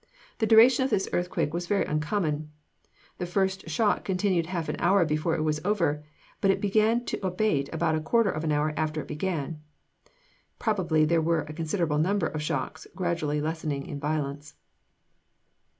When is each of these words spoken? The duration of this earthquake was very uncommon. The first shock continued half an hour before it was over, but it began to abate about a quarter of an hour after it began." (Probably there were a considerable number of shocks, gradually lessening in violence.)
The 0.39 0.47
duration 0.47 0.83
of 0.83 0.89
this 0.89 1.07
earthquake 1.13 1.53
was 1.53 1.67
very 1.67 1.85
uncommon. 1.85 2.49
The 3.19 3.27
first 3.27 3.69
shock 3.69 4.03
continued 4.03 4.47
half 4.47 4.67
an 4.67 4.77
hour 4.79 5.05
before 5.05 5.35
it 5.35 5.43
was 5.43 5.61
over, 5.63 6.03
but 6.41 6.49
it 6.49 6.59
began 6.59 7.05
to 7.05 7.23
abate 7.23 7.69
about 7.71 7.93
a 7.93 7.99
quarter 8.01 8.31
of 8.31 8.43
an 8.43 8.51
hour 8.51 8.73
after 8.75 9.01
it 9.01 9.07
began." 9.07 9.61
(Probably 10.57 11.05
there 11.05 11.21
were 11.21 11.41
a 11.41 11.53
considerable 11.53 11.99
number 11.99 12.25
of 12.25 12.41
shocks, 12.41 12.87
gradually 12.95 13.39
lessening 13.41 13.85
in 13.85 13.99
violence.) 13.99 14.55